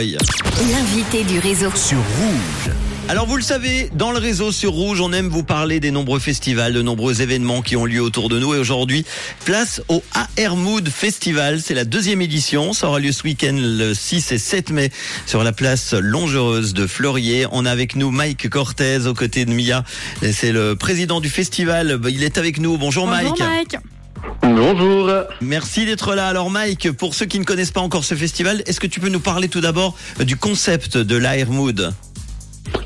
[0.00, 1.72] L'invité du réseau.
[1.74, 2.72] sur Rouge.
[3.08, 6.20] Alors vous le savez, dans le réseau sur Rouge, on aime vous parler des nombreux
[6.20, 8.54] festivals, de nombreux événements qui ont lieu autour de nous.
[8.54, 9.04] Et aujourd'hui,
[9.44, 11.60] place au AR Mood Festival.
[11.60, 12.74] C'est la deuxième édition.
[12.74, 14.92] Ça aura lieu ce week-end le 6 et 7 mai
[15.26, 17.46] sur la place Longereuse de Fleurier.
[17.50, 19.82] On a avec nous Mike Cortez aux côtés de Mia.
[20.22, 21.98] Et C'est le président du festival.
[22.08, 22.78] Il est avec nous.
[22.78, 23.40] Bonjour, Bonjour Mike.
[23.40, 23.76] Mike.
[24.54, 25.10] Bonjour.
[25.42, 26.26] Merci d'être là.
[26.26, 29.10] Alors Mike, pour ceux qui ne connaissent pas encore ce festival, est-ce que tu peux
[29.10, 31.92] nous parler tout d'abord du concept de l'AR Mood?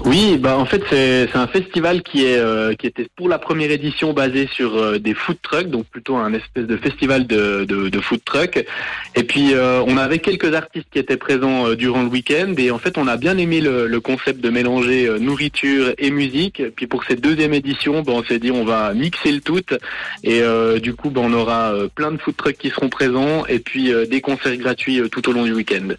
[0.05, 3.71] Oui, bah en fait c'est un festival qui est euh, qui était pour la première
[3.71, 7.89] édition basé sur euh, des food trucks, donc plutôt un espèce de festival de de,
[7.89, 8.65] de food truck.
[9.15, 12.73] Et puis euh, on avait quelques artistes qui étaient présents euh, durant le week-end et
[12.73, 16.63] en fait on a bien aimé le, le concept de mélanger euh, nourriture et musique.
[16.75, 19.61] Puis pour cette deuxième édition, bah, on s'est dit on va mixer le tout
[20.25, 23.61] et euh, du coup bah, on aura plein de food trucks qui seront présents et
[23.61, 25.95] puis des concerts gratuits tout au long du week-end.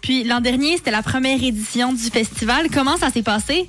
[0.00, 2.68] Puis l'an dernier, c'était la première édition du festival.
[2.72, 3.68] Comment ça s'est passé?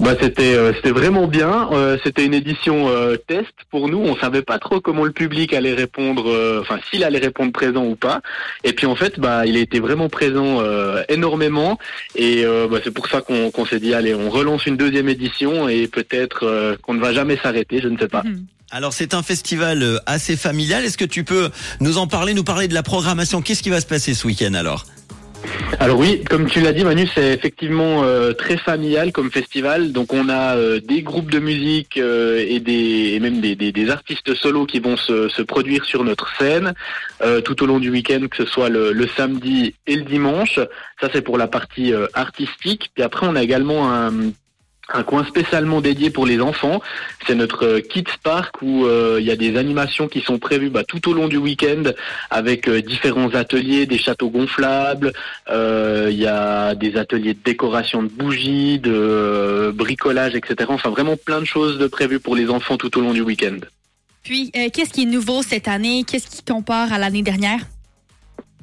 [0.00, 1.68] Bah c'était euh, c'était vraiment bien.
[1.72, 3.98] Euh, c'était une édition euh, test pour nous.
[3.98, 7.84] On savait pas trop comment le public allait répondre, euh, enfin s'il allait répondre présent
[7.84, 8.20] ou pas.
[8.64, 11.78] Et puis en fait, bah il a été vraiment présent euh, énormément.
[12.16, 15.68] Et euh, bah, c'est pour ça qu'on s'est dit allez, on relance une deuxième édition
[15.68, 17.80] et peut-être euh, qu'on ne va jamais s'arrêter.
[17.80, 18.22] Je ne sais pas.
[18.24, 18.46] Mhm.
[18.72, 20.84] Alors c'est un festival euh, assez familial.
[20.84, 23.42] Est-ce que tu peux nous en parler, nous parler de la programmation?
[23.42, 24.86] Qu'est-ce qui va se passer ce week-end alors?
[25.80, 29.92] Alors oui, comme tu l'as dit Manu, c'est effectivement euh, très familial comme festival.
[29.92, 34.34] Donc on a euh, des groupes de musique euh, et, des, et même des, artistes
[34.34, 36.72] solos qui vont se, produire sur notre scène
[37.44, 40.60] tout au long du week-end, que ce soit le, le samedi et le dimanche.
[41.00, 42.90] Ça c'est pour la partie artistique.
[42.94, 44.12] Puis après on a également un
[44.88, 46.80] un coin spécialement dédié pour les enfants.
[47.26, 50.70] C'est notre euh, Kids Park où euh, il y a des animations qui sont prévues
[50.70, 51.82] bah, tout au long du week-end
[52.30, 55.12] avec euh, différents ateliers, des châteaux gonflables,
[55.48, 60.70] il y a des ateliers de décoration de bougies, de bricolage, etc.
[60.72, 63.58] Enfin vraiment plein de choses de prévues pour les enfants tout au long du week-end.
[64.22, 66.04] Puis, qu'est-ce qui est nouveau cette année?
[66.06, 67.60] Qu'est-ce qui compare à l'année dernière?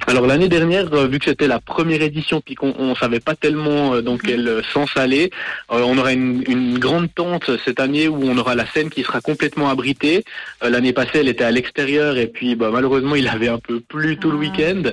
[0.07, 3.35] Alors l'année dernière, euh, vu que c'était la première édition, puis qu'on on savait pas
[3.35, 5.29] tellement euh, dans quel euh, sens aller,
[5.71, 9.03] euh, on aura une, une grande tente cette année où on aura la scène qui
[9.03, 10.23] sera complètement abritée.
[10.63, 13.81] Euh, L'année passée, elle était à l'extérieur et puis bah, malheureusement, il avait un peu
[13.81, 14.39] plu tout le Ah.
[14.39, 14.83] week-end.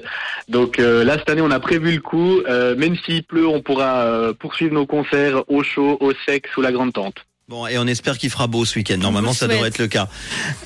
[0.49, 2.41] Donc euh, là, cette année, on a prévu le coup.
[2.49, 6.61] Euh, même s'il pleut, on pourra euh, poursuivre nos concerts au chaud, au sec, sous
[6.61, 7.25] la grande tente.
[7.49, 8.97] Bon, et on espère qu'il fera beau ce week-end.
[8.99, 9.53] Normalement, ça souhaite.
[9.53, 10.09] devrait être le cas.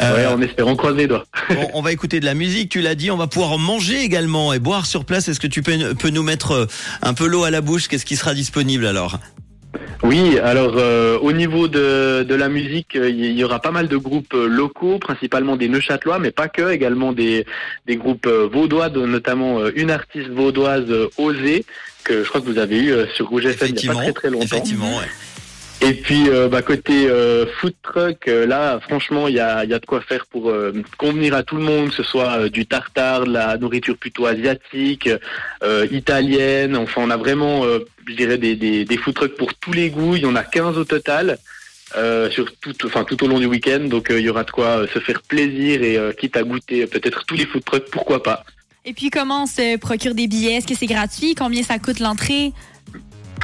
[0.01, 1.25] Ouais, Euh, en espérant croiser les doigts.
[1.51, 2.71] bon, on va écouter de la musique.
[2.71, 5.29] Tu l'as dit, on va pouvoir manger également et boire sur place.
[5.29, 6.67] Est-ce que tu peux, peux nous mettre euh,
[7.03, 7.87] un peu l'eau à la bouche?
[7.89, 9.19] Qu'est-ce qui sera disponible alors?
[10.03, 13.87] Oui, alors euh, au niveau de, de la musique, euh, il y aura pas mal
[13.87, 17.45] de groupes locaux, principalement des Neuchâtelois, mais pas que, également des,
[17.87, 21.67] des groupes euh, vaudois, dont notamment euh, une artiste vaudoise, euh, Osée,
[22.05, 23.99] que je crois que vous avez eu euh, sur Rouge FM il y a pas
[23.99, 24.45] Effectivement, très très longtemps.
[24.47, 24.97] effectivement.
[24.97, 25.05] ouais.
[25.83, 29.73] Et puis euh, bah, côté euh, food truck, euh, là franchement il y a, y
[29.73, 32.49] a de quoi faire pour euh, convenir à tout le monde, que ce soit euh,
[32.51, 35.09] du tartare, de la nourriture plutôt asiatique,
[35.63, 36.77] euh, italienne.
[36.77, 37.65] Enfin on a vraiment,
[38.07, 40.17] je dirais des, des, des food trucks pour tous les goûts.
[40.17, 41.39] Il y en a 15 au total.
[42.31, 45.01] Sur tout, enfin tout au long du week-end, donc il y aura de quoi se
[45.01, 48.45] faire plaisir et quitte à goûter peut-être tous les food trucks, pourquoi pas.
[48.85, 50.55] Et puis, comment on se procure des billets?
[50.55, 51.35] Est-ce que c'est gratuit?
[51.35, 52.53] Combien ça coûte l'entrée?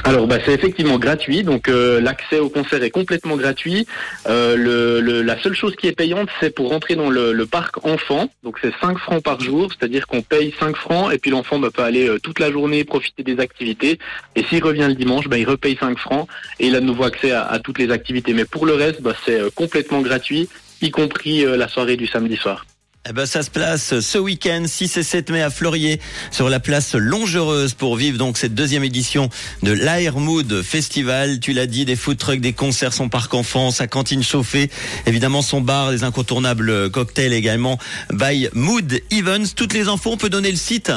[0.03, 3.85] Alors bah, c'est effectivement gratuit, donc euh, l'accès au concert est complètement gratuit.
[4.27, 8.57] Euh, la seule chose qui est payante, c'est pour rentrer dans le, parc enfant, donc
[8.61, 11.83] c'est 5 francs par jour, c'est-à-dire qu'on paye 5 francs et puis l'enfant bah, peut
[11.83, 13.99] aller euh, toute la journée profiter des activités.
[14.35, 16.27] Et s'il revient le dimanche, bah, il repaye 5 francs
[16.59, 18.33] et il a de nouveau accès à, toutes les activités.
[18.33, 20.47] Mais pour le reste, bah, c'est complètement gratuit,
[20.81, 22.65] y compris la soirée du samedi soir.
[23.09, 26.59] Eh ben, ça se place ce week-end, 6 et 7 mai à Fleurier, sur la
[26.59, 29.29] place Longereuse pour vivre donc cette deuxième édition
[29.63, 31.39] de l'Air Mood Festival.
[31.39, 34.69] Tu l'as dit, des food trucks, des concerts, son parc enfant, sa cantine chauffée,
[35.05, 37.77] évidemment son bar, des incontournables cocktails également
[38.11, 39.47] by Mood Evans.
[39.55, 40.91] Toutes les infos, on peut donner le site?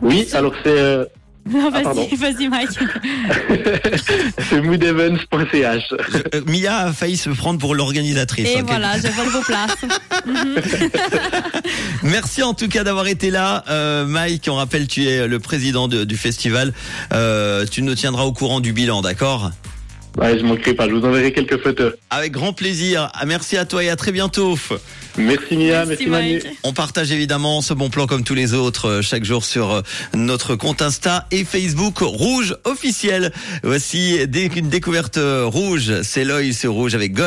[0.00, 1.04] Oui, alors c'est euh,
[1.50, 2.06] Non, pardon.
[2.10, 2.68] vas-y, vas-y, Mike.
[4.50, 5.94] c'est moodevents.ch.
[6.34, 8.48] Euh, Mia a failli se prendre pour l'organisatrice.
[8.48, 9.76] Et hein, voilà, je vole vos places.
[12.02, 13.64] Merci en tout cas d'avoir été là.
[13.68, 16.72] Euh, Mike, on rappelle, tu es le président de- du festival.
[17.12, 19.50] Euh, tu nous tiendras au courant du bilan, d'accord?
[20.18, 21.92] Ouais, je manquerai pas, je vous enverrai quelques photos.
[22.10, 23.08] Avec grand plaisir.
[23.14, 24.58] Ah, Merci à toi et à très bientôt.
[25.16, 26.34] Merci Mia, merci, Manu.
[26.34, 26.46] Mike.
[26.62, 29.82] On partage évidemment ce bon plan comme tous les autres euh, chaque jour sur euh,
[30.14, 33.32] notre compte Insta et Facebook Rouge officiel.
[33.64, 34.18] Voici
[34.52, 37.26] qu'une découverte euh, rouge, c'est l'œil sur rouge avec Gold.